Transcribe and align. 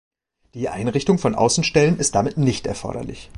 Die 0.55 0.67
Einrichtung 0.67 1.19
von 1.19 1.35
Außenstellen 1.35 1.99
ist 1.99 2.15
damit 2.15 2.35
nicht 2.35 2.65
erforderlich. 2.65 3.29